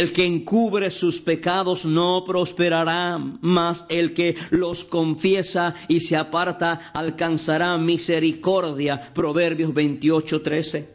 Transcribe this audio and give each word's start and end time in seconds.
El 0.00 0.14
que 0.14 0.24
encubre 0.24 0.90
sus 0.90 1.20
pecados 1.20 1.84
no 1.84 2.24
prosperará, 2.24 3.18
mas 3.42 3.84
el 3.90 4.14
que 4.14 4.34
los 4.48 4.82
confiesa 4.82 5.74
y 5.88 6.00
se 6.00 6.16
aparta 6.16 6.90
alcanzará 6.94 7.76
misericordia. 7.76 8.98
Proverbios 8.98 9.74
28, 9.74 10.40
13. 10.40 10.94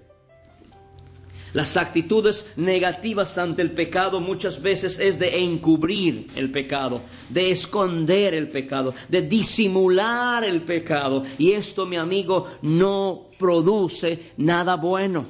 Las 1.53 1.77
actitudes 1.77 2.53
negativas 2.55 3.37
ante 3.37 3.61
el 3.61 3.73
pecado 3.73 4.19
muchas 4.21 4.63
veces 4.63 4.97
es 4.97 5.19
de 5.19 5.37
encubrir 5.37 6.25
el 6.35 6.49
pecado, 6.49 7.03
de 7.29 7.51
esconder 7.51 8.33
el 8.33 8.47
pecado, 8.47 8.95
de 9.07 9.21
disimular 9.21 10.43
el 10.43 10.63
pecado. 10.63 11.21
Y 11.37 11.51
esto, 11.51 11.85
mi 11.85 11.97
amigo, 11.97 12.47
no 12.63 13.29
produce 13.37 14.33
nada 14.37 14.77
bueno. 14.77 15.27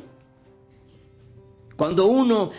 Cuando 1.76 2.06
uno 2.06 2.52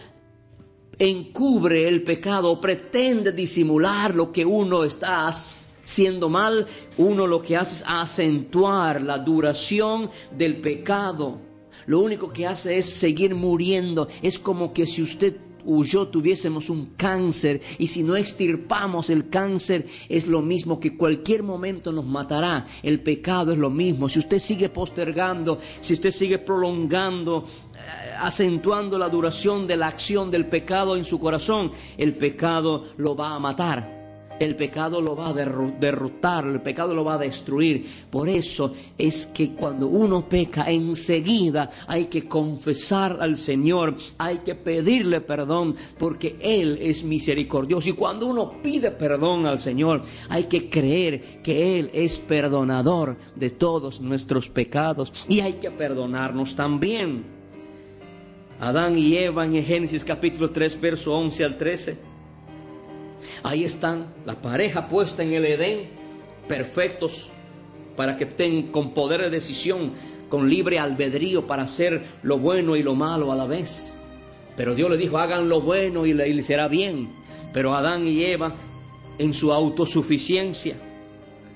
encubre 0.98 1.88
el 1.88 2.02
pecado, 2.02 2.60
pretende 2.60 3.32
disimular 3.32 4.14
lo 4.14 4.32
que 4.32 4.44
uno 4.44 4.84
está 4.84 5.28
haciendo 5.28 6.28
mal, 6.28 6.66
uno 6.96 7.26
lo 7.26 7.42
que 7.42 7.56
hace 7.56 7.76
es 7.76 7.84
acentuar 7.86 9.02
la 9.02 9.18
duración 9.18 10.10
del 10.36 10.60
pecado. 10.60 11.40
Lo 11.86 12.00
único 12.00 12.32
que 12.32 12.46
hace 12.46 12.78
es 12.78 12.86
seguir 12.86 13.34
muriendo. 13.34 14.08
Es 14.22 14.38
como 14.38 14.72
que 14.72 14.86
si 14.86 15.02
usted 15.02 15.36
o 15.66 15.84
yo 15.84 16.08
tuviésemos 16.08 16.70
un 16.70 16.92
cáncer 16.96 17.60
y 17.78 17.88
si 17.88 18.02
no 18.02 18.16
extirpamos 18.16 19.10
el 19.10 19.28
cáncer 19.28 19.86
es 20.08 20.26
lo 20.26 20.40
mismo 20.40 20.78
que 20.78 20.96
cualquier 20.96 21.42
momento 21.42 21.92
nos 21.92 22.06
matará. 22.06 22.66
El 22.82 23.00
pecado 23.00 23.52
es 23.52 23.58
lo 23.58 23.70
mismo. 23.70 24.08
Si 24.08 24.18
usted 24.18 24.38
sigue 24.38 24.68
postergando, 24.68 25.58
si 25.80 25.94
usted 25.94 26.10
sigue 26.10 26.38
prolongando, 26.38 27.46
acentuando 28.18 28.98
la 28.98 29.08
duración 29.08 29.66
de 29.66 29.76
la 29.76 29.88
acción 29.88 30.30
del 30.30 30.46
pecado 30.46 30.96
en 30.96 31.04
su 31.04 31.18
corazón, 31.18 31.72
el 31.96 32.14
pecado 32.14 32.84
lo 32.96 33.16
va 33.16 33.34
a 33.34 33.38
matar. 33.38 33.96
El 34.38 34.54
pecado 34.54 35.00
lo 35.00 35.16
va 35.16 35.30
a 35.30 35.32
derrotar, 35.32 36.44
el 36.46 36.60
pecado 36.60 36.94
lo 36.94 37.04
va 37.04 37.14
a 37.14 37.18
destruir. 37.18 37.86
Por 38.10 38.28
eso 38.28 38.72
es 38.98 39.26
que 39.26 39.54
cuando 39.54 39.86
uno 39.86 40.28
peca, 40.28 40.70
enseguida 40.70 41.70
hay 41.86 42.06
que 42.06 42.28
confesar 42.28 43.16
al 43.20 43.38
Señor, 43.38 43.96
hay 44.18 44.38
que 44.38 44.54
pedirle 44.54 45.22
perdón, 45.22 45.74
porque 45.98 46.36
Él 46.40 46.78
es 46.82 47.02
misericordioso. 47.04 47.88
Y 47.88 47.94
cuando 47.94 48.26
uno 48.26 48.60
pide 48.62 48.90
perdón 48.90 49.46
al 49.46 49.58
Señor, 49.58 50.02
hay 50.28 50.44
que 50.44 50.68
creer 50.68 51.42
que 51.42 51.78
Él 51.78 51.90
es 51.94 52.18
perdonador 52.18 53.16
de 53.36 53.50
todos 53.50 54.02
nuestros 54.02 54.50
pecados 54.50 55.14
y 55.28 55.40
hay 55.40 55.54
que 55.54 55.70
perdonarnos 55.70 56.56
también. 56.56 57.35
Adán 58.60 58.96
y 58.96 59.16
Eva 59.16 59.44
en 59.44 59.62
Génesis 59.62 60.02
capítulo 60.02 60.50
3, 60.50 60.80
verso 60.80 61.14
11 61.16 61.44
al 61.44 61.58
13 61.58 61.98
Ahí 63.42 63.64
están, 63.64 64.14
la 64.24 64.40
pareja 64.40 64.88
puesta 64.88 65.22
en 65.22 65.32
el 65.34 65.44
Edén, 65.44 65.88
perfectos 66.48 67.32
para 67.96 68.16
que 68.16 68.24
estén 68.24 68.68
con 68.68 68.92
poder 68.94 69.22
de 69.22 69.30
decisión, 69.30 69.92
con 70.28 70.48
libre 70.48 70.78
albedrío 70.78 71.46
para 71.46 71.64
hacer 71.64 72.02
lo 72.22 72.38
bueno 72.38 72.76
y 72.76 72.82
lo 72.82 72.94
malo 72.94 73.32
a 73.32 73.36
la 73.36 73.46
vez. 73.46 73.94
Pero 74.56 74.74
Dios 74.74 74.90
le 74.90 74.96
dijo, 74.96 75.18
hagan 75.18 75.48
lo 75.48 75.60
bueno 75.60 76.06
y 76.06 76.14
le 76.14 76.42
será 76.42 76.68
bien. 76.68 77.10
Pero 77.52 77.74
Adán 77.74 78.06
y 78.06 78.24
Eva, 78.24 78.54
en 79.18 79.32
su 79.32 79.52
autosuficiencia, 79.52 80.76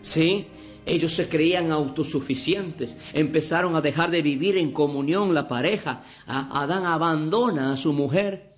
¿sí? 0.03 0.47
Ellos 0.87 1.13
se 1.13 1.29
creían 1.29 1.71
autosuficientes, 1.71 2.99
empezaron 3.13 3.77
a 3.77 3.81
dejar 3.81 4.11
de 4.11 4.23
vivir 4.23 4.57
en 4.57 4.73
comunión 4.73 5.35
la 5.35 5.47
pareja. 5.47 6.03
Adán 6.27 6.87
abandona 6.87 7.73
a 7.73 7.77
su 7.77 7.93
mujer 7.93 8.51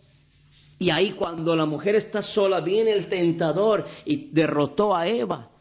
y 0.82 0.90
ahí 0.90 1.12
cuando 1.12 1.54
la 1.54 1.64
mujer 1.64 1.94
está 1.94 2.22
sola, 2.22 2.60
viene 2.60 2.90
el 2.90 3.06
tentador 3.06 3.86
y 4.04 4.30
derrotó 4.32 4.96
a 4.96 5.06
Eva. 5.06 5.52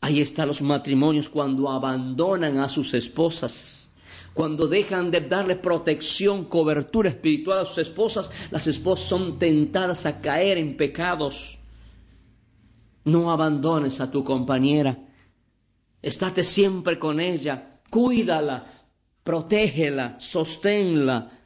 Ahí 0.00 0.22
están 0.22 0.48
los 0.48 0.62
matrimonios 0.62 1.28
cuando 1.28 1.68
abandonan 1.68 2.56
a 2.60 2.70
sus 2.70 2.94
esposas. 2.94 3.90
Cuando 4.32 4.66
dejan 4.66 5.10
de 5.10 5.20
darle 5.20 5.56
protección, 5.56 6.46
cobertura 6.46 7.10
espiritual 7.10 7.58
a 7.58 7.66
sus 7.66 7.76
esposas, 7.76 8.30
las 8.50 8.66
esposas 8.66 9.06
son 9.06 9.38
tentadas 9.38 10.06
a 10.06 10.22
caer 10.22 10.56
en 10.56 10.78
pecados. 10.78 11.58
No 13.04 13.30
abandones 13.30 14.00
a 14.00 14.10
tu 14.10 14.24
compañera. 14.24 15.05
Estate 16.06 16.44
siempre 16.44 16.98
con 16.98 17.18
ella. 17.18 17.80
Cuídala, 17.90 18.64
protégela, 19.24 20.16
sosténla, 20.20 21.36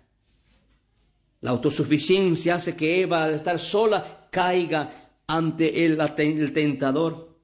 la 1.40 1.50
autosuficiencia 1.50 2.56
hace 2.56 2.76
que 2.76 3.00
Eva, 3.00 3.24
al 3.24 3.34
estar 3.34 3.58
sola, 3.58 4.28
caiga 4.30 5.14
ante 5.26 5.86
el, 5.86 5.98
el 5.98 6.52
tentador. 6.52 7.38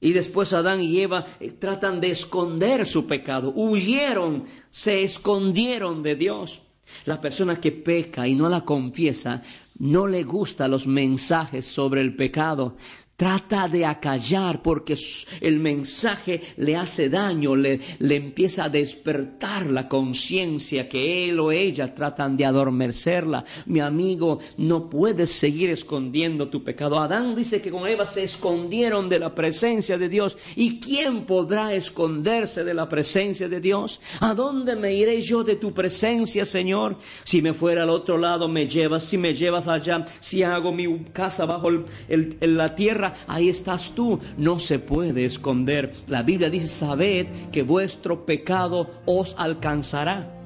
Y 0.00 0.12
después 0.12 0.52
Adán 0.52 0.80
y 0.80 1.00
Eva 1.00 1.26
eh, 1.40 1.50
tratan 1.50 2.00
de 2.00 2.10
esconder 2.10 2.86
su 2.86 3.06
pecado. 3.06 3.52
Huyeron, 3.54 4.44
se 4.70 5.02
escondieron 5.02 6.02
de 6.04 6.14
Dios. 6.14 6.62
La 7.04 7.20
persona 7.20 7.60
que 7.60 7.72
peca 7.72 8.28
y 8.28 8.34
no 8.36 8.48
la 8.48 8.64
confiesa 8.64 9.42
no 9.78 10.06
le 10.06 10.22
gustan 10.22 10.70
los 10.70 10.86
mensajes 10.86 11.66
sobre 11.66 12.02
el 12.02 12.14
pecado, 12.14 12.76
Trata 13.16 13.68
de 13.68 13.86
acallar 13.86 14.62
porque 14.62 14.96
el 15.40 15.60
mensaje 15.60 16.40
le 16.56 16.76
hace 16.76 17.08
daño, 17.08 17.54
le, 17.54 17.78
le 18.00 18.16
empieza 18.16 18.64
a 18.64 18.68
despertar 18.68 19.66
la 19.66 19.88
conciencia 19.88 20.88
que 20.88 21.28
él 21.28 21.38
o 21.38 21.52
ella 21.52 21.94
tratan 21.94 22.36
de 22.36 22.44
adormecerla. 22.44 23.44
Mi 23.66 23.80
amigo, 23.80 24.40
no 24.56 24.90
puedes 24.90 25.30
seguir 25.30 25.70
escondiendo 25.70 26.48
tu 26.48 26.64
pecado. 26.64 26.98
Adán 26.98 27.36
dice 27.36 27.62
que 27.62 27.70
con 27.70 27.86
Eva 27.86 28.06
se 28.06 28.22
escondieron 28.24 29.08
de 29.08 29.18
la 29.18 29.34
presencia 29.34 29.98
de 29.98 30.08
Dios. 30.08 30.36
¿Y 30.56 30.80
quién 30.80 31.24
podrá 31.24 31.74
esconderse 31.74 32.64
de 32.64 32.74
la 32.74 32.88
presencia 32.88 33.48
de 33.48 33.60
Dios? 33.60 34.00
¿A 34.20 34.34
dónde 34.34 34.74
me 34.74 34.94
iré 34.94 35.20
yo 35.20 35.44
de 35.44 35.56
tu 35.56 35.72
presencia, 35.72 36.44
Señor? 36.44 36.98
Si 37.24 37.40
me 37.42 37.54
fuera 37.54 37.84
al 37.84 37.90
otro 37.90 38.18
lado, 38.18 38.48
me 38.48 38.66
llevas. 38.66 39.04
Si 39.04 39.18
me 39.18 39.34
llevas 39.34 39.68
allá, 39.68 40.06
si 40.20 40.42
hago 40.42 40.72
mi 40.72 41.04
casa 41.12 41.44
bajo 41.46 41.70
la 42.08 42.74
tierra, 42.74 43.01
ahí 43.26 43.48
estás 43.48 43.94
tú, 43.94 44.20
no 44.36 44.58
se 44.58 44.78
puede 44.78 45.24
esconder. 45.24 45.94
La 46.06 46.22
Biblia 46.22 46.50
dice, 46.50 46.68
sabed 46.68 47.28
que 47.50 47.62
vuestro 47.62 48.26
pecado 48.26 48.88
os 49.06 49.34
alcanzará. 49.38 50.42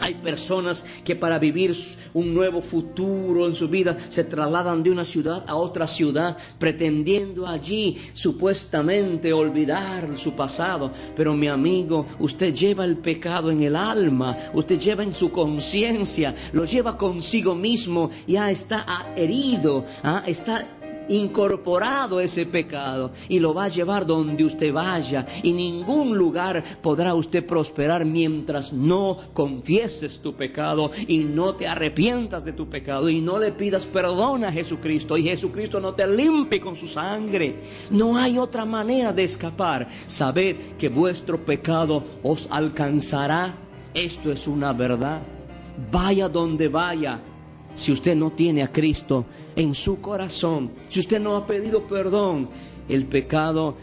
Hay 0.00 0.14
personas 0.14 0.84
que 1.04 1.16
para 1.16 1.38
vivir 1.38 1.74
un 2.14 2.32
nuevo 2.32 2.62
futuro 2.62 3.46
en 3.46 3.54
su 3.54 3.68
vida 3.68 3.96
se 4.08 4.24
trasladan 4.24 4.82
de 4.82 4.90
una 4.90 5.04
ciudad 5.04 5.44
a 5.46 5.56
otra 5.56 5.86
ciudad, 5.86 6.36
pretendiendo 6.58 7.46
allí 7.46 7.96
supuestamente 8.12 9.32
olvidar 9.32 10.16
su 10.16 10.34
pasado. 10.34 10.92
Pero 11.16 11.34
mi 11.34 11.48
amigo, 11.48 12.06
usted 12.20 12.54
lleva 12.54 12.84
el 12.84 12.96
pecado 12.96 13.50
en 13.50 13.62
el 13.62 13.76
alma, 13.76 14.36
usted 14.54 14.78
lleva 14.78 15.02
en 15.02 15.14
su 15.14 15.30
conciencia, 15.30 16.34
lo 16.52 16.64
lleva 16.64 16.96
consigo 16.96 17.54
mismo, 17.54 18.10
ya 18.26 18.50
está 18.50 18.86
herido, 19.16 19.84
¿ah? 20.02 20.22
está 20.26 20.77
incorporado 21.08 22.20
ese 22.20 22.46
pecado 22.46 23.12
y 23.28 23.40
lo 23.40 23.54
va 23.54 23.64
a 23.64 23.68
llevar 23.68 24.06
donde 24.06 24.44
usted 24.44 24.72
vaya 24.72 25.26
y 25.42 25.52
ningún 25.52 26.16
lugar 26.16 26.62
podrá 26.82 27.14
usted 27.14 27.46
prosperar 27.46 28.04
mientras 28.04 28.72
no 28.72 29.16
confieses 29.32 30.20
tu 30.20 30.34
pecado 30.34 30.90
y 31.06 31.18
no 31.18 31.54
te 31.54 31.66
arrepientas 31.66 32.44
de 32.44 32.52
tu 32.52 32.68
pecado 32.68 33.08
y 33.08 33.20
no 33.20 33.38
le 33.38 33.52
pidas 33.52 33.86
perdón 33.86 34.44
a 34.44 34.52
Jesucristo 34.52 35.16
y 35.16 35.24
Jesucristo 35.24 35.80
no 35.80 35.94
te 35.94 36.06
limpie 36.06 36.60
con 36.60 36.76
su 36.76 36.86
sangre. 36.86 37.56
No 37.90 38.16
hay 38.16 38.38
otra 38.38 38.64
manera 38.64 39.12
de 39.12 39.24
escapar. 39.24 39.88
Sabed 40.06 40.56
que 40.78 40.88
vuestro 40.88 41.44
pecado 41.44 42.04
os 42.22 42.48
alcanzará. 42.50 43.54
Esto 43.94 44.30
es 44.32 44.46
una 44.46 44.72
verdad. 44.72 45.22
Vaya 45.90 46.28
donde 46.28 46.68
vaya, 46.68 47.20
si 47.78 47.92
usted 47.92 48.16
no 48.16 48.32
tiene 48.32 48.64
a 48.64 48.72
Cristo 48.72 49.24
en 49.54 49.72
su 49.72 50.00
corazón, 50.00 50.72
si 50.88 50.98
usted 50.98 51.20
no 51.20 51.36
ha 51.36 51.46
pedido 51.46 51.86
perdón, 51.86 52.48
el 52.88 53.06
pecado 53.06 53.76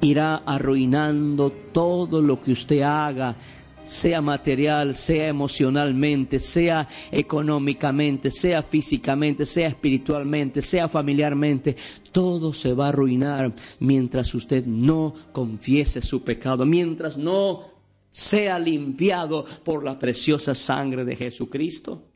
irá 0.00 0.36
arruinando 0.36 1.50
todo 1.50 2.22
lo 2.22 2.40
que 2.40 2.52
usted 2.52 2.82
haga, 2.82 3.34
sea 3.82 4.20
material, 4.20 4.94
sea 4.94 5.26
emocionalmente, 5.26 6.38
sea 6.38 6.86
económicamente, 7.10 8.30
sea 8.30 8.62
físicamente, 8.62 9.46
sea 9.46 9.66
espiritualmente, 9.66 10.62
sea 10.62 10.88
familiarmente, 10.88 11.74
todo 12.12 12.52
se 12.52 12.72
va 12.72 12.86
a 12.86 12.88
arruinar 12.90 13.52
mientras 13.80 14.32
usted 14.32 14.64
no 14.64 15.12
confiese 15.32 16.00
su 16.02 16.22
pecado, 16.22 16.64
mientras 16.64 17.18
no 17.18 17.72
sea 18.10 18.60
limpiado 18.60 19.44
por 19.64 19.82
la 19.82 19.98
preciosa 19.98 20.54
sangre 20.54 21.04
de 21.04 21.16
Jesucristo. 21.16 22.11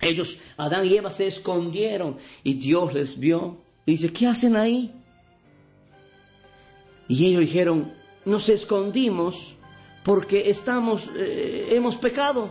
Ellos, 0.00 0.38
Adán 0.56 0.86
y 0.86 0.94
Eva, 0.96 1.10
se 1.10 1.26
escondieron 1.26 2.18
y 2.42 2.54
Dios 2.54 2.94
les 2.94 3.18
vio. 3.18 3.58
Y 3.86 3.92
dice, 3.92 4.12
¿qué 4.12 4.26
hacen 4.26 4.56
ahí? 4.56 4.92
Y 7.08 7.26
ellos 7.26 7.40
dijeron, 7.40 7.92
nos 8.24 8.48
escondimos 8.48 9.56
porque 10.04 10.50
estamos, 10.50 11.10
eh, 11.16 11.68
hemos 11.70 11.96
pecado. 11.96 12.50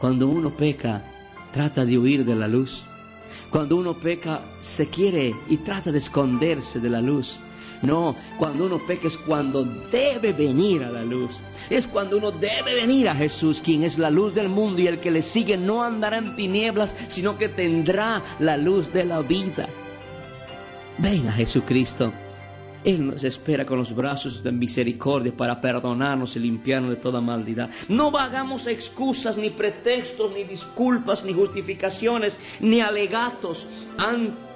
Cuando 0.00 0.28
uno 0.28 0.56
peca, 0.56 1.04
trata 1.52 1.84
de 1.84 1.98
huir 1.98 2.24
de 2.24 2.36
la 2.36 2.46
luz. 2.46 2.84
Cuando 3.50 3.76
uno 3.76 3.94
peca, 3.94 4.42
se 4.60 4.88
quiere 4.88 5.34
y 5.48 5.58
trata 5.58 5.90
de 5.90 5.98
esconderse 5.98 6.80
de 6.80 6.90
la 6.90 7.00
luz. 7.00 7.40
No, 7.82 8.16
cuando 8.38 8.66
uno 8.66 8.80
peca 8.86 9.06
es 9.06 9.16
cuando 9.16 9.64
debe 9.64 10.32
venir 10.32 10.82
a 10.82 10.90
la 10.90 11.04
luz. 11.04 11.40
Es 11.70 11.86
cuando 11.86 12.18
uno 12.18 12.32
debe 12.32 12.74
venir 12.74 13.08
a 13.08 13.14
Jesús, 13.14 13.62
quien 13.62 13.84
es 13.84 13.98
la 13.98 14.10
luz 14.10 14.34
del 14.34 14.48
mundo 14.48 14.82
y 14.82 14.88
el 14.88 14.98
que 14.98 15.10
le 15.10 15.22
sigue 15.22 15.56
no 15.56 15.82
andará 15.82 16.18
en 16.18 16.34
tinieblas, 16.34 16.96
sino 17.08 17.38
que 17.38 17.48
tendrá 17.48 18.22
la 18.40 18.56
luz 18.56 18.92
de 18.92 19.04
la 19.04 19.22
vida. 19.22 19.68
Ven 20.98 21.28
a 21.28 21.32
Jesucristo. 21.32 22.12
Él 22.84 23.06
nos 23.06 23.24
espera 23.24 23.66
con 23.66 23.78
los 23.78 23.94
brazos 23.94 24.42
de 24.42 24.52
misericordia 24.52 25.36
para 25.36 25.60
perdonarnos 25.60 26.36
y 26.36 26.40
limpiarnos 26.40 26.90
de 26.90 26.96
toda 26.96 27.20
maldad. 27.20 27.70
No 27.88 28.16
hagamos 28.16 28.66
excusas, 28.66 29.36
ni 29.36 29.50
pretextos, 29.50 30.32
ni 30.32 30.44
disculpas, 30.44 31.24
ni 31.24 31.32
justificaciones, 31.32 32.38
ni 32.60 32.80
alegatos. 32.80 33.66
Ante 33.98 34.47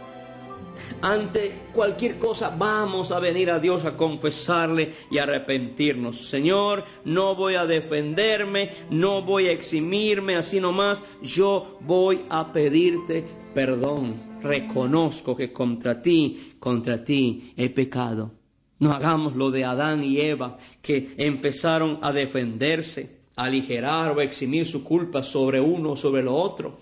cualquier 1.73 2.19
cosa 2.19 2.55
vamos 2.57 3.13
a 3.13 3.21
venir 3.21 3.51
a 3.51 3.59
Dios 3.59 3.85
a 3.85 3.97
confesarle 3.97 4.93
y 5.11 5.19
arrepentirnos. 5.19 6.29
Señor, 6.29 6.85
no 7.05 7.35
voy 7.35 7.55
a 7.55 7.67
defenderme, 7.67 8.71
no 8.91 9.23
voy 9.23 9.49
a 9.49 9.53
eximirme 9.53 10.37
así 10.37 10.61
nomás. 10.61 11.05
Yo 11.23 11.79
voy 11.81 12.23
a 12.29 12.53
pedirte 12.53 13.25
perdón 13.55 14.33
reconozco 14.43 15.37
que 15.37 15.53
contra 15.53 16.03
ti, 16.03 16.55
contra 16.59 17.05
ti 17.05 17.55
he 17.57 17.71
pecado. 17.71 18.33
No 18.79 18.93
hagamos 18.93 19.37
lo 19.37 19.51
de 19.51 19.65
Adán 19.65 20.03
y 20.03 20.21
Eva, 20.21 20.59
que 20.81 21.15
empezaron 21.17 21.99
a 22.03 22.13
defenderse, 22.13 23.21
a 23.37 23.45
aligerar 23.45 24.11
o 24.11 24.21
eximir 24.21 24.67
su 24.67 24.83
culpa 24.83 25.23
sobre 25.23 25.61
uno 25.61 25.93
o 25.93 25.97
sobre 25.97 26.23
lo 26.23 26.35
otro. 26.35 26.79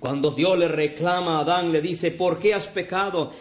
Cuando 0.00 0.30
Dios 0.30 0.58
le 0.58 0.66
reclama 0.66 1.36
a 1.36 1.40
Adán, 1.42 1.72
le 1.72 1.82
dice, 1.82 2.10
¿por 2.10 2.38
qué 2.38 2.54
has 2.54 2.66
pecado? 2.68 3.32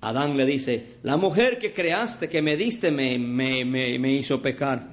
Adán 0.00 0.38
le 0.38 0.46
dice, 0.46 0.96
la 1.02 1.18
mujer 1.18 1.58
que 1.58 1.74
creaste, 1.74 2.30
que 2.30 2.40
me 2.40 2.56
diste, 2.56 2.90
me, 2.90 3.18
me, 3.18 3.64
me, 3.64 4.12
hizo 4.12 4.40
pecar. 4.40 4.88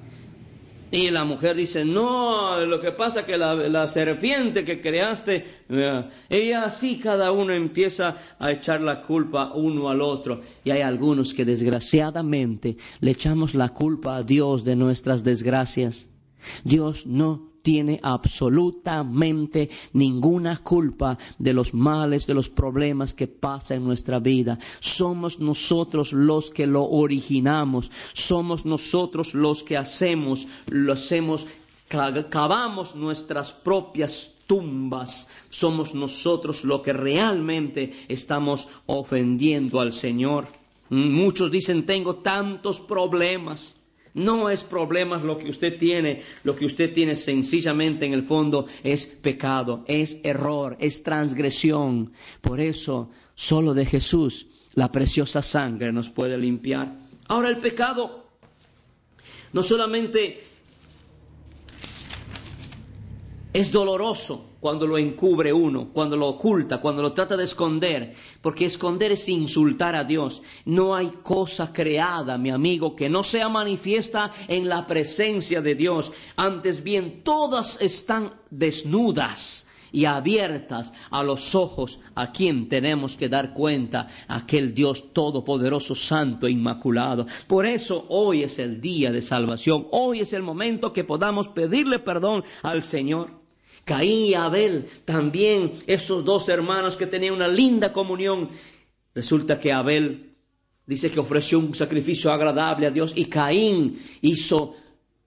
Y 0.91 1.09
la 1.11 1.23
mujer 1.23 1.55
dice, 1.55 1.85
no, 1.85 2.59
lo 2.65 2.81
que 2.81 2.91
pasa 2.91 3.21
es 3.21 3.25
que 3.27 3.37
la, 3.37 3.87
serpiente 3.87 4.65
que 4.65 4.81
creaste, 4.81 5.45
eh, 5.69 6.03
ella 6.29 6.65
así 6.65 6.99
cada 6.99 7.31
uno 7.31 7.53
empieza 7.53 8.17
a 8.37 8.51
echar 8.51 8.81
la 8.81 9.01
culpa 9.01 9.53
uno 9.55 9.89
al 9.89 10.01
otro. 10.01 10.41
Y 10.65 10.71
hay 10.71 10.81
algunos 10.81 11.33
que 11.33 11.45
desgraciadamente 11.45 12.75
le 12.99 13.11
echamos 13.11 13.55
la 13.55 13.69
culpa 13.69 14.17
a 14.17 14.23
Dios 14.23 14.65
de 14.65 14.75
nuestras 14.75 15.23
desgracias. 15.23 16.09
Dios 16.65 17.07
no 17.07 17.54
tiene 17.65 17.99
absolutamente 18.03 19.71
ninguna 19.91 20.57
culpa 20.57 21.17
de 21.39 21.51
los 21.51 21.73
males, 21.73 22.27
de 22.27 22.35
los 22.35 22.47
problemas 22.47 23.15
que 23.15 23.25
pasan 23.25 23.77
en 23.77 23.85
nuestra 23.85 24.19
vida. 24.19 24.59
Somos 24.79 25.39
nosotros 25.39 26.13
los 26.13 26.51
que 26.51 26.67
lo 26.67 26.83
originamos, 26.83 27.91
somos 28.13 28.67
nosotros 28.67 29.33
los 29.33 29.63
que 29.63 29.77
hacemos, 29.77 30.47
lo 30.69 30.93
hacemos, 30.93 31.47
cavamos 31.87 32.95
nuestras 32.95 33.51
propias 33.51 34.33
tumbas, 34.45 35.27
somos 35.49 35.95
nosotros 35.95 36.65
los 36.65 36.81
que 36.81 36.93
realmente 36.93 37.91
estamos 38.07 38.67
ofendiendo 38.85 39.79
al 39.79 39.91
Señor. 39.91 40.49
Muchos 40.89 41.49
dicen, 41.49 41.87
tengo 41.87 42.17
tantos 42.17 42.79
problemas. 42.79 43.75
No 44.15 44.49
es 44.49 44.63
problemas 44.63 45.23
lo 45.23 45.37
que 45.37 45.49
usted 45.49 45.77
tiene, 45.77 46.21
lo 46.43 46.55
que 46.55 46.65
usted 46.65 46.93
tiene 46.93 47.15
sencillamente 47.15 48.05
en 48.05 48.13
el 48.13 48.23
fondo 48.23 48.65
es 48.83 49.05
pecado, 49.05 49.83
es 49.87 50.19
error, 50.23 50.77
es 50.79 51.03
transgresión. 51.03 52.13
Por 52.41 52.59
eso, 52.59 53.11
solo 53.35 53.73
de 53.73 53.85
Jesús 53.85 54.47
la 54.73 54.91
preciosa 54.91 55.41
sangre 55.41 55.91
nos 55.91 56.09
puede 56.09 56.37
limpiar. 56.37 56.95
Ahora 57.27 57.49
el 57.49 57.57
pecado 57.57 58.25
no 59.53 59.63
solamente 59.63 60.43
es 63.53 63.71
doloroso, 63.71 64.54
cuando 64.65 64.87
lo 64.87 64.97
encubre 64.97 65.53
uno, 65.53 65.89
cuando 65.93 66.17
lo 66.17 66.27
oculta, 66.27 66.81
cuando 66.81 67.03
lo 67.03 67.13
trata 67.13 67.37
de 67.37 67.43
esconder, 67.43 68.15
porque 68.41 68.65
esconder 68.65 69.11
es 69.11 69.29
insultar 69.29 69.95
a 69.95 70.03
Dios. 70.03 70.41
No 70.65 70.95
hay 70.95 71.19
cosa 71.21 71.71
creada, 71.71 72.39
mi 72.39 72.49
amigo, 72.49 72.95
que 72.95 73.07
no 73.07 73.21
sea 73.21 73.47
manifiesta 73.47 74.31
en 74.47 74.67
la 74.67 74.87
presencia 74.87 75.61
de 75.61 75.75
Dios. 75.75 76.13
Antes 76.35 76.81
bien, 76.81 77.21
todas 77.23 77.79
están 77.79 78.33
desnudas 78.49 79.67
y 79.91 80.05
abiertas 80.05 80.93
a 81.11 81.21
los 81.21 81.53
ojos 81.53 81.99
a 82.15 82.31
quien 82.31 82.67
tenemos 82.67 83.17
que 83.17 83.29
dar 83.29 83.53
cuenta, 83.53 84.07
aquel 84.27 84.73
Dios 84.73 85.13
todopoderoso, 85.13 85.93
santo, 85.93 86.47
e 86.47 86.51
inmaculado. 86.51 87.27
Por 87.45 87.67
eso 87.67 88.07
hoy 88.09 88.41
es 88.41 88.57
el 88.57 88.81
día 88.81 89.11
de 89.11 89.21
salvación, 89.21 89.85
hoy 89.91 90.21
es 90.21 90.33
el 90.33 90.41
momento 90.41 90.91
que 90.91 91.03
podamos 91.03 91.49
pedirle 91.49 91.99
perdón 91.99 92.43
al 92.63 92.81
Señor. 92.81 93.44
Caín 93.85 94.25
y 94.25 94.33
Abel, 94.33 94.87
también 95.05 95.73
esos 95.87 96.25
dos 96.25 96.49
hermanos 96.49 96.97
que 96.97 97.05
tenían 97.05 97.35
una 97.35 97.47
linda 97.47 97.93
comunión. 97.93 98.49
Resulta 99.13 99.59
que 99.59 99.71
Abel 99.71 100.35
dice 100.85 101.11
que 101.11 101.19
ofreció 101.19 101.59
un 101.59 101.73
sacrificio 101.75 102.31
agradable 102.31 102.87
a 102.87 102.91
Dios 102.91 103.13
y 103.15 103.25
Caín 103.25 103.97
hizo 104.21 104.75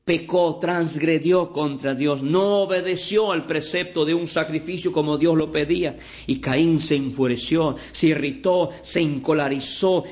pecó, 0.08 0.56
transgredió 0.58 1.52
contra 1.52 1.94
Dios, 1.94 2.22
no 2.22 2.62
obedeció 2.62 3.30
al 3.30 3.44
precepto 3.44 4.06
de 4.06 4.14
un 4.14 4.26
sacrificio 4.26 4.90
como 4.90 5.18
Dios 5.18 5.36
lo 5.36 5.52
pedía. 5.52 5.98
Y 6.26 6.40
Caín 6.40 6.80
se 6.80 6.96
enfureció, 6.96 7.76
se 7.92 8.06
irritó, 8.06 8.70
se 8.80 9.02
encolarizó 9.02 10.04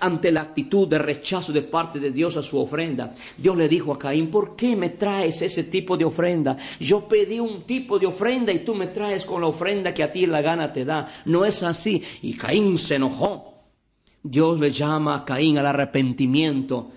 ante 0.00 0.32
la 0.32 0.40
actitud 0.40 0.88
de 0.88 0.98
rechazo 0.98 1.52
de 1.52 1.62
parte 1.62 2.00
de 2.00 2.10
Dios 2.10 2.36
a 2.36 2.42
su 2.42 2.58
ofrenda. 2.58 3.14
Dios 3.38 3.56
le 3.56 3.68
dijo 3.68 3.92
a 3.92 3.98
Caín, 4.00 4.28
¿por 4.28 4.56
qué 4.56 4.74
me 4.74 4.88
traes 4.88 5.40
ese 5.40 5.62
tipo 5.62 5.96
de 5.96 6.04
ofrenda? 6.04 6.56
Yo 6.80 7.06
pedí 7.06 7.38
un 7.38 7.62
tipo 7.62 8.00
de 8.00 8.06
ofrenda 8.06 8.52
y 8.52 8.64
tú 8.64 8.74
me 8.74 8.88
traes 8.88 9.24
con 9.24 9.40
la 9.40 9.46
ofrenda 9.46 9.94
que 9.94 10.02
a 10.02 10.12
ti 10.12 10.26
la 10.26 10.42
gana 10.42 10.72
te 10.72 10.84
da. 10.84 11.08
No 11.26 11.44
es 11.44 11.62
así. 11.62 12.02
Y 12.22 12.34
Caín 12.34 12.76
se 12.76 12.96
enojó. 12.96 13.54
Dios 14.20 14.58
le 14.58 14.72
llama 14.72 15.14
a 15.14 15.24
Caín 15.24 15.58
al 15.58 15.66
arrepentimiento 15.66 16.90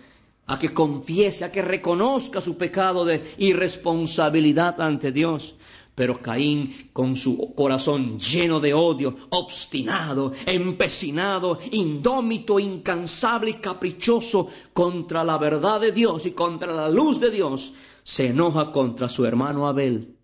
a 0.47 0.59
que 0.59 0.73
confiese, 0.73 1.45
a 1.45 1.51
que 1.51 1.61
reconozca 1.61 2.41
su 2.41 2.57
pecado 2.57 3.05
de 3.05 3.23
irresponsabilidad 3.37 4.79
ante 4.79 5.11
Dios. 5.11 5.55
Pero 5.95 6.21
Caín, 6.21 6.89
con 6.91 7.15
su 7.15 7.53
corazón 7.55 8.19
lleno 8.19 8.59
de 8.59 8.73
odio, 8.73 9.15
obstinado, 9.29 10.33
empecinado, 10.45 11.57
indómito, 11.71 12.59
incansable 12.59 13.51
y 13.51 13.53
caprichoso 13.55 14.49
contra 14.73 15.23
la 15.23 15.37
verdad 15.37 15.79
de 15.79 15.93
Dios 15.93 16.25
y 16.25 16.31
contra 16.31 16.73
la 16.73 16.89
luz 16.89 17.21
de 17.21 17.31
Dios, 17.31 17.73
se 18.03 18.27
enoja 18.27 18.73
contra 18.73 19.07
su 19.07 19.25
hermano 19.25 19.67
Abel. 19.67 20.17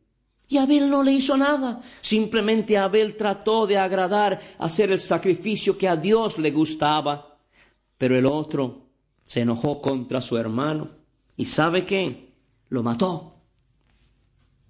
Y 0.50 0.58
Abel 0.58 0.90
no 0.90 1.02
le 1.02 1.14
hizo 1.14 1.38
nada. 1.38 1.80
Simplemente 2.02 2.78
Abel 2.78 3.16
trató 3.16 3.66
de 3.66 3.78
agradar, 3.78 4.42
hacer 4.60 4.92
el 4.92 5.00
sacrificio 5.00 5.78
que 5.78 5.88
a 5.88 5.96
Dios 5.96 6.38
le 6.38 6.52
gustaba. 6.52 7.38
Pero 7.98 8.18
el 8.18 8.26
otro 8.26 8.91
se 9.26 9.42
enojó 9.42 9.82
contra 9.82 10.22
su 10.22 10.38
hermano 10.38 10.90
y 11.38 11.46
sabe 11.46 11.86
qué, 11.86 12.34
lo 12.70 12.84
mató. 12.84 13.36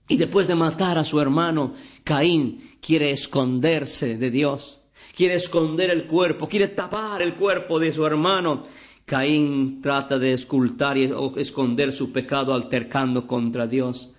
Y 0.07 0.17
después 0.17 0.47
de 0.47 0.55
matar 0.55 0.97
a 0.97 1.03
su 1.03 1.21
hermano, 1.21 1.73
Caín 2.03 2.61
quiere 2.81 3.11
esconderse 3.11 4.17
de 4.17 4.29
Dios, 4.29 4.81
quiere 5.15 5.35
esconder 5.35 5.89
el 5.89 6.05
cuerpo, 6.05 6.47
quiere 6.47 6.67
tapar 6.67 7.21
el 7.21 7.35
cuerpo 7.35 7.79
de 7.79 7.93
su 7.93 8.05
hermano. 8.05 8.65
Caín 9.05 9.81
trata 9.81 10.19
de 10.19 10.33
escultar 10.33 10.97
y 10.97 11.11
esconder 11.37 11.93
su 11.93 12.11
pecado 12.11 12.53
altercando 12.53 13.25
contra 13.25 13.67
Dios. 13.67 14.11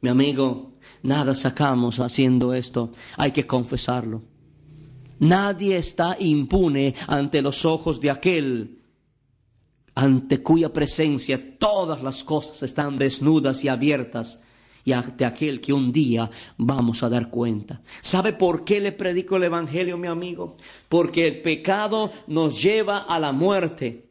Mi 0.00 0.10
amigo, 0.10 0.74
nada 1.02 1.34
sacamos 1.34 2.00
haciendo 2.00 2.54
esto, 2.54 2.92
hay 3.16 3.32
que 3.32 3.46
confesarlo. 3.46 4.22
Nadie 5.18 5.76
está 5.76 6.16
impune 6.20 6.94
ante 7.08 7.42
los 7.42 7.64
ojos 7.64 8.00
de 8.00 8.10
aquel 8.10 8.78
ante 9.96 10.42
cuya 10.42 10.72
presencia 10.72 11.58
todas 11.58 12.02
las 12.02 12.22
cosas 12.22 12.62
están 12.62 12.96
desnudas 12.98 13.64
y 13.64 13.68
abiertas 13.68 14.42
y 14.84 14.92
ante 14.92 15.24
aquel 15.24 15.60
que 15.60 15.72
un 15.72 15.90
día 15.90 16.30
vamos 16.58 17.02
a 17.02 17.08
dar 17.08 17.30
cuenta. 17.30 17.82
¿Sabe 18.02 18.34
por 18.34 18.64
qué 18.64 18.78
le 18.78 18.92
predico 18.92 19.36
el 19.36 19.44
Evangelio, 19.44 19.96
mi 19.96 20.06
amigo? 20.06 20.58
Porque 20.88 21.26
el 21.26 21.40
pecado 21.40 22.12
nos 22.28 22.62
lleva 22.62 22.98
a 22.98 23.18
la 23.18 23.32
muerte 23.32 24.10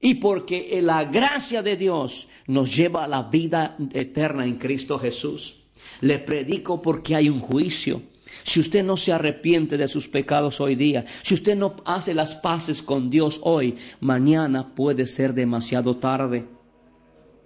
y 0.00 0.16
porque 0.16 0.80
la 0.82 1.04
gracia 1.04 1.62
de 1.62 1.76
Dios 1.76 2.28
nos 2.48 2.76
lleva 2.76 3.04
a 3.04 3.08
la 3.08 3.22
vida 3.22 3.76
eterna 3.94 4.44
en 4.44 4.56
Cristo 4.56 4.98
Jesús. 4.98 5.60
Le 6.00 6.18
predico 6.18 6.82
porque 6.82 7.14
hay 7.14 7.30
un 7.30 7.40
juicio 7.40 8.02
si 8.42 8.60
usted 8.60 8.84
no 8.84 8.96
se 8.96 9.12
arrepiente 9.12 9.76
de 9.76 9.88
sus 9.88 10.08
pecados 10.08 10.60
hoy 10.60 10.74
día, 10.74 11.04
si 11.22 11.34
usted 11.34 11.56
no 11.56 11.76
hace 11.84 12.14
las 12.14 12.34
paces 12.34 12.82
con 12.82 13.10
Dios 13.10 13.40
hoy, 13.42 13.76
mañana 14.00 14.74
puede 14.74 15.06
ser 15.06 15.34
demasiado 15.34 15.96
tarde. 15.96 16.46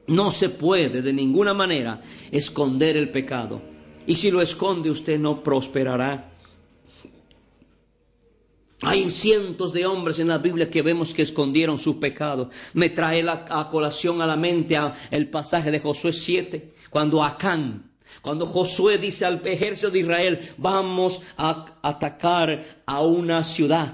No 0.06 0.30
se 0.30 0.50
puede 0.50 1.02
de 1.02 1.12
ninguna 1.12 1.54
manera 1.54 2.02
esconder 2.30 2.96
el 2.96 3.10
pecado. 3.10 3.60
Y 4.06 4.16
si 4.16 4.30
lo 4.30 4.42
esconde 4.42 4.90
usted 4.90 5.18
no 5.18 5.42
prosperará. 5.42 6.30
Hay 8.82 9.10
cientos 9.10 9.72
de 9.72 9.86
hombres 9.86 10.18
en 10.18 10.28
la 10.28 10.36
Biblia 10.36 10.68
que 10.68 10.82
vemos 10.82 11.14
que 11.14 11.22
escondieron 11.22 11.78
su 11.78 11.98
pecado. 11.98 12.50
Me 12.74 12.90
trae 12.90 13.22
la, 13.22 13.46
a 13.48 13.70
colación 13.70 14.20
a 14.20 14.26
la 14.26 14.36
mente 14.36 14.76
el 15.10 15.30
pasaje 15.30 15.70
de 15.70 15.80
Josué 15.80 16.12
7, 16.12 16.74
cuando 16.90 17.24
Acán 17.24 17.93
cuando 18.22 18.46
Josué 18.46 18.98
dice 18.98 19.24
al 19.24 19.40
ejército 19.46 19.90
de 19.90 20.00
Israel, 20.00 20.38
vamos 20.56 21.22
a 21.36 21.66
atacar 21.82 22.82
a 22.86 23.00
una 23.00 23.44
ciudad, 23.44 23.92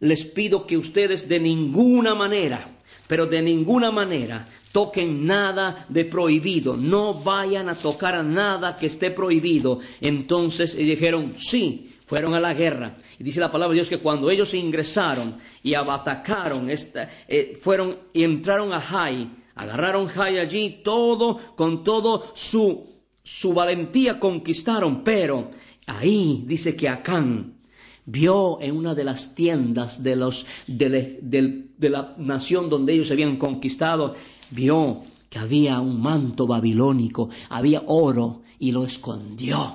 les 0.00 0.24
pido 0.24 0.66
que 0.66 0.76
ustedes 0.76 1.28
de 1.28 1.40
ninguna 1.40 2.14
manera, 2.14 2.78
pero 3.08 3.26
de 3.26 3.42
ninguna 3.42 3.90
manera 3.90 4.46
toquen 4.72 5.26
nada 5.26 5.86
de 5.88 6.04
prohibido, 6.04 6.76
no 6.76 7.14
vayan 7.14 7.68
a 7.68 7.74
tocar 7.74 8.14
a 8.14 8.22
nada 8.22 8.76
que 8.76 8.86
esté 8.86 9.10
prohibido. 9.10 9.80
Entonces 10.00 10.76
dijeron, 10.76 11.34
sí, 11.36 11.96
fueron 12.06 12.34
a 12.34 12.40
la 12.40 12.54
guerra. 12.54 12.96
Y 13.18 13.24
dice 13.24 13.40
la 13.40 13.50
palabra 13.50 13.72
de 13.72 13.76
Dios 13.76 13.88
que 13.88 13.98
cuando 13.98 14.30
ellos 14.30 14.54
ingresaron 14.54 15.36
y 15.62 15.74
atacaron, 15.74 16.70
esta, 16.70 17.08
eh, 17.26 17.58
fueron 17.60 17.98
y 18.12 18.24
entraron 18.24 18.72
a 18.72 18.80
Jai, 18.80 19.30
agarraron 19.54 20.06
Jai 20.06 20.38
allí, 20.38 20.80
todo, 20.84 21.38
con 21.56 21.82
todo 21.82 22.30
su 22.34 22.97
su 23.28 23.52
valentía 23.52 24.18
conquistaron, 24.18 25.04
pero 25.04 25.50
ahí 25.86 26.44
dice 26.46 26.74
que 26.74 26.88
Acán 26.88 27.58
vio 28.06 28.58
en 28.62 28.74
una 28.74 28.94
de 28.94 29.04
las 29.04 29.34
tiendas 29.34 30.02
de, 30.02 30.16
los, 30.16 30.46
de, 30.66 31.68
la 31.78 32.14
nación 32.16 32.70
donde 32.70 32.94
ellos 32.94 33.10
habían 33.10 33.36
conquistado, 33.36 34.14
vio 34.50 35.02
que 35.28 35.38
había 35.38 35.78
un 35.78 36.00
manto 36.00 36.46
babilónico, 36.46 37.28
había 37.50 37.82
oro 37.86 38.40
y 38.58 38.72
lo 38.72 38.86
escondió. 38.86 39.74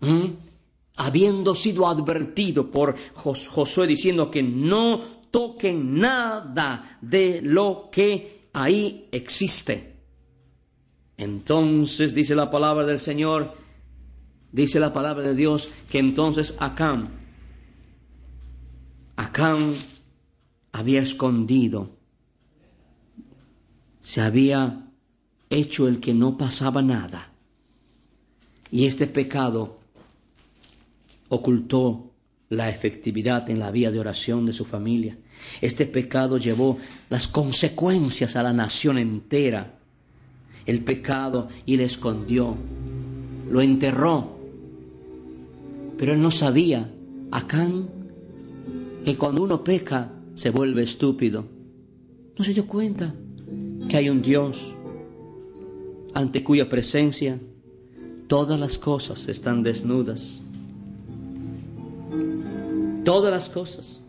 ¿Mm? 0.00 0.24
Habiendo 0.96 1.54
sido 1.54 1.86
advertido 1.86 2.70
por 2.70 2.96
Josué 3.14 3.86
diciendo 3.86 4.30
que 4.30 4.42
no 4.42 5.00
toquen 5.30 5.98
nada 6.00 6.98
de 7.02 7.42
lo 7.42 7.90
que 7.92 8.48
ahí 8.54 9.06
existe. 9.12 9.93
Entonces 11.16 12.14
dice 12.14 12.34
la 12.34 12.50
palabra 12.50 12.86
del 12.86 12.98
Señor, 12.98 13.54
dice 14.52 14.80
la 14.80 14.92
palabra 14.92 15.22
de 15.22 15.34
Dios, 15.34 15.70
que 15.88 15.98
entonces 15.98 16.56
Acán, 16.58 17.08
Acán 19.16 19.72
había 20.72 21.00
escondido, 21.00 21.90
se 24.00 24.20
había 24.20 24.90
hecho 25.50 25.86
el 25.86 26.00
que 26.00 26.14
no 26.14 26.36
pasaba 26.36 26.82
nada. 26.82 27.30
Y 28.70 28.86
este 28.86 29.06
pecado 29.06 29.78
ocultó 31.28 32.10
la 32.48 32.68
efectividad 32.70 33.48
en 33.50 33.60
la 33.60 33.70
vía 33.70 33.90
de 33.90 34.00
oración 34.00 34.46
de 34.46 34.52
su 34.52 34.64
familia. 34.64 35.16
Este 35.60 35.86
pecado 35.86 36.38
llevó 36.38 36.78
las 37.08 37.28
consecuencias 37.28 38.36
a 38.36 38.42
la 38.42 38.52
nación 38.52 38.98
entera 38.98 39.78
el 40.66 40.82
pecado 40.82 41.48
y 41.66 41.76
le 41.76 41.84
escondió, 41.84 42.56
lo 43.50 43.60
enterró. 43.60 44.34
Pero 45.96 46.12
él 46.12 46.22
no 46.22 46.30
sabía, 46.30 46.90
Acán, 47.30 47.88
que 49.04 49.16
cuando 49.16 49.42
uno 49.42 49.62
peca 49.62 50.10
se 50.34 50.50
vuelve 50.50 50.82
estúpido. 50.82 51.44
No 52.36 52.44
se 52.44 52.54
dio 52.54 52.66
cuenta 52.66 53.14
que 53.88 53.96
hay 53.96 54.08
un 54.08 54.22
Dios 54.22 54.74
ante 56.14 56.42
cuya 56.42 56.68
presencia 56.68 57.38
todas 58.26 58.58
las 58.58 58.78
cosas 58.78 59.28
están 59.28 59.62
desnudas. 59.62 60.40
Todas 63.04 63.30
las 63.30 63.48
cosas. 63.48 64.00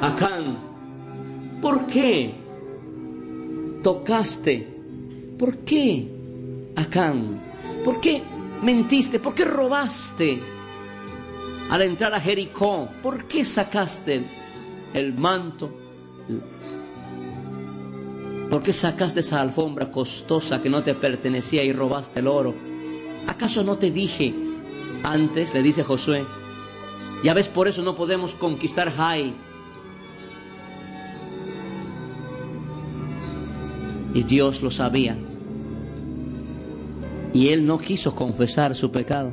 Acán, 0.00 0.58
¿por 1.60 1.86
qué 1.86 2.34
tocaste? 3.82 4.68
¿Por 5.38 5.58
qué, 5.58 6.08
Acán? 6.76 7.40
¿Por 7.84 8.00
qué 8.00 8.22
mentiste? 8.62 9.20
¿Por 9.20 9.34
qué 9.34 9.44
robaste? 9.44 10.38
Al 11.70 11.82
entrar 11.82 12.14
a 12.14 12.20
Jericó, 12.20 12.88
¿por 13.02 13.24
qué 13.24 13.44
sacaste 13.44 14.24
el 14.94 15.14
manto? 15.14 15.70
¿Por 18.50 18.62
qué 18.62 18.72
sacaste 18.72 19.20
esa 19.20 19.40
alfombra 19.40 19.90
costosa 19.90 20.62
que 20.62 20.70
no 20.70 20.82
te 20.82 20.94
pertenecía 20.94 21.64
y 21.64 21.72
robaste 21.72 22.20
el 22.20 22.28
oro? 22.28 22.54
¿Acaso 23.26 23.64
no 23.64 23.76
te 23.76 23.90
dije 23.90 24.34
antes, 25.02 25.52
le 25.52 25.62
dice 25.62 25.82
Josué, 25.82 26.24
ya 27.22 27.34
ves, 27.34 27.48
por 27.48 27.66
eso 27.66 27.82
no 27.82 27.96
podemos 27.96 28.34
conquistar 28.34 28.92
Jai, 28.92 29.34
Y 34.16 34.22
Dios 34.22 34.62
lo 34.62 34.70
sabía. 34.70 35.14
Y 37.34 37.48
él 37.48 37.66
no 37.66 37.76
quiso 37.76 38.14
confesar 38.14 38.74
su 38.74 38.90
pecado. 38.90 39.30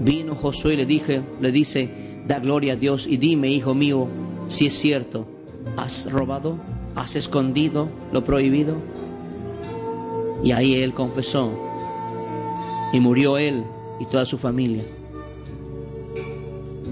Vino 0.00 0.34
Josué 0.34 0.74
y 0.74 0.78
le 0.78 0.84
dije, 0.84 1.22
le 1.40 1.52
dice, 1.52 2.22
da 2.26 2.40
gloria 2.40 2.72
a 2.72 2.76
Dios 2.76 3.06
y 3.06 3.18
dime, 3.18 3.46
hijo 3.46 3.72
mío, 3.72 4.08
si 4.48 4.66
es 4.66 4.74
cierto, 4.74 5.28
¿has 5.76 6.10
robado? 6.10 6.58
¿Has 6.96 7.14
escondido 7.14 7.88
lo 8.10 8.24
prohibido? 8.24 8.74
Y 10.42 10.50
ahí 10.50 10.74
él 10.74 10.92
confesó. 10.92 11.52
Y 12.92 12.98
murió 12.98 13.38
él 13.38 13.62
y 14.00 14.06
toda 14.06 14.24
su 14.24 14.38
familia. 14.38 14.82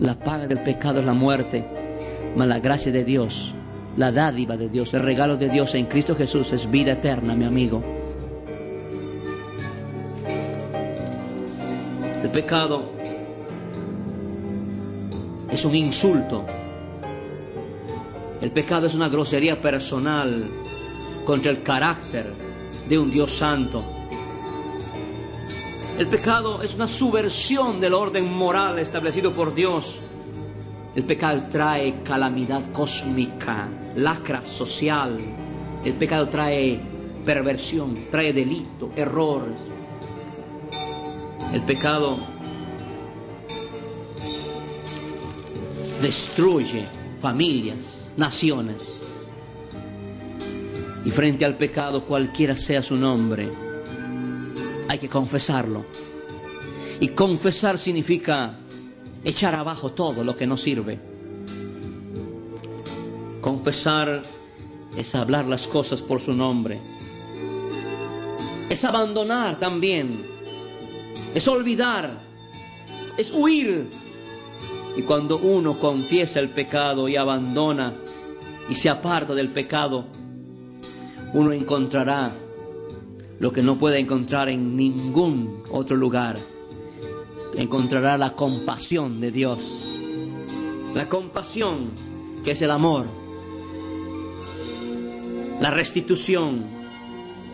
La 0.01 0.17
paga 0.21 0.47
del 0.47 0.63
pecado 0.63 1.01
es 1.01 1.05
la 1.05 1.15
muerte, 1.15 1.65
mas 2.37 2.47
la 2.47 2.61
gracia 2.61 2.93
de 2.93 3.03
Dios 3.03 3.57
la 3.99 4.13
dádiva 4.13 4.57
de 4.57 4.69
Dios, 4.69 4.95
el 4.95 5.03
regalo 5.03 5.37
de 5.37 5.49
Dios 5.49 5.75
en 5.75 5.87
Cristo 5.87 6.15
Jesús 6.15 6.53
es 6.53 6.71
vida 6.71 6.93
eterna, 6.93 7.35
mi 7.35 7.45
amigo. 7.45 7.83
El 12.23 12.31
pecado 12.31 12.93
es 15.51 15.65
un 15.65 15.75
insulto. 15.75 16.47
El 18.41 18.53
pecado 18.53 18.87
es 18.87 18.95
una 18.95 19.09
grosería 19.09 19.61
personal 19.61 20.49
contra 21.25 21.51
el 21.51 21.65
carácter 21.65 22.33
de 22.89 22.99
un 23.01 23.11
Dios 23.11 23.33
santo. 23.33 23.83
El 25.99 26.07
pecado 26.07 26.63
es 26.63 26.77
una 26.77 26.87
subversión 26.87 27.81
del 27.81 27.95
orden 27.95 28.33
moral 28.33 28.79
establecido 28.79 29.35
por 29.35 29.57
Dios. 29.57 30.03
El 30.99 31.05
pecado 31.05 31.45
trae 31.49 32.03
calamidad 32.03 32.73
cósmica, 32.73 33.69
lacra 33.95 34.45
social. 34.45 35.17
El 35.85 35.93
pecado 35.93 36.29
trae 36.29 36.81
perversión, 37.25 38.07
trae 38.11 38.33
delito, 38.33 38.91
errores. 38.97 39.61
El 41.53 41.63
pecado 41.63 42.19
destruye 46.03 46.85
familias, 47.23 48.11
naciones. 48.17 49.09
Y 51.05 51.13
frente 51.13 51.45
al 51.45 51.57
pecado, 51.57 52.07
cualquiera 52.07 52.57
sea 52.57 52.83
su 52.83 52.97
nombre, 52.97 53.49
hay 54.89 54.99
que 54.99 55.09
confesarlo. 55.09 55.87
Y 56.99 57.11
confesar 57.11 57.79
significa 57.79 58.59
echar 59.25 59.55
abajo 59.55 59.91
todo 59.91 60.25
lo 60.25 60.37
que 60.37 60.47
no 60.47 60.57
sirve. 60.57 60.99
Confesar 63.41 64.23
es 64.97 65.15
hablar 65.15 65.47
las 65.47 65.69
cosas 65.69 66.03
por 66.03 66.21
su 66.21 66.35
nombre. 66.35 66.79
Es 68.69 68.85
abandonar 68.85 69.59
también. 69.59 70.23
Es 71.35 71.49
olvidar. 71.49 72.21
Es 73.17 73.33
huir. 73.33 73.89
Y 74.97 75.03
cuando 75.03 75.39
uno 75.39 75.79
confiesa 75.79 76.41
el 76.41 76.51
pecado 76.51 77.09
y 77.09 77.17
abandona 77.17 77.95
y 78.69 78.75
se 78.75 78.89
aparta 78.89 79.35
del 79.35 79.49
pecado, 79.49 80.07
uno 81.33 81.53
encontrará 81.53 82.33
lo 83.39 83.53
que 83.53 83.63
no 83.63 83.79
puede 83.79 83.99
encontrar 83.99 84.49
en 84.49 84.77
ningún 84.77 85.63
otro 85.71 85.97
lugar. 85.97 86.37
Encontrará 87.59 88.17
la 88.17 88.37
compasión 88.37 89.21
de 89.21 89.33
Dios. 89.33 89.89
La 90.95 91.09
compasión 91.09 91.91
que 92.45 92.53
es 92.53 92.63
el 92.63 92.71
amor. 92.71 93.07
La 95.61 95.73
restitución. 95.73 96.67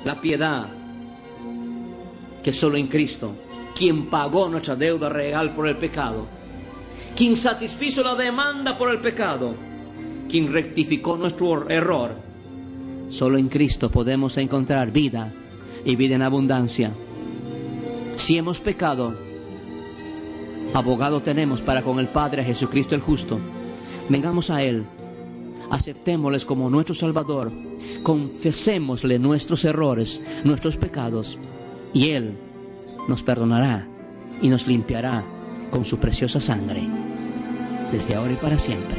La 0.05 0.21
piedad. 0.21 0.69
Que 2.43 2.53
solo 2.53 2.77
en 2.77 2.89
Cristo, 2.89 3.35
quien 3.75 4.11
pagó 4.11 4.51
nuestra 4.51 4.77
deuda 4.77 5.09
real 5.09 5.55
por 5.55 5.67
el 5.67 5.79
pecado, 5.79 6.27
quien 7.17 7.35
satisfizo 7.35 8.03
la 8.03 8.15
demanda 8.15 8.77
por 8.77 8.91
el 8.91 9.01
pecado, 9.01 9.55
quien 10.29 10.53
rectificó 10.53 11.17
nuestro 11.17 11.71
error, 11.71 12.15
solo 13.09 13.39
en 13.39 13.49
Cristo 13.49 13.91
podemos 13.91 14.37
encontrar 14.37 14.93
vida 14.93 15.33
y 15.83 15.97
vida 15.97 16.17
en 16.17 16.23
abundancia. 16.23 16.93
Si 18.17 18.37
hemos 18.37 18.61
pecado, 18.61 19.17
abogado 20.75 21.23
tenemos 21.23 21.63
para 21.63 21.83
con 21.83 21.99
el 21.99 22.09
Padre 22.09 22.45
Jesucristo 22.45 22.95
el 22.95 23.01
justo. 23.01 23.41
Vengamos 24.09 24.51
a 24.51 24.63
Él, 24.63 24.85
aceptémosles 25.71 26.45
como 26.45 26.69
nuestro 26.69 26.95
Salvador, 26.95 27.51
confesémosle 28.03 29.19
nuestros 29.19 29.65
errores, 29.65 30.23
nuestros 30.45 30.77
pecados, 30.77 31.39
y 31.93 32.11
Él 32.11 32.37
nos 33.09 33.23
perdonará 33.23 33.89
y 34.43 34.49
nos 34.49 34.67
limpiará 34.67 35.25
con 35.71 35.85
su 35.85 35.99
preciosa 35.99 36.41
sangre, 36.41 36.83
desde 37.93 38.17
ahora 38.17 38.33
y 38.33 38.37
para 38.37 38.59
siempre. 38.59 38.99